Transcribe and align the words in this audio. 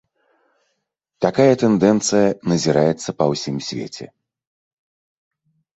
Такая 1.25 1.53
тэндэнцыя 1.65 2.29
назіраецца 2.53 3.09
па 3.21 3.25
ўсім 3.35 3.57
свеце. 3.71 4.13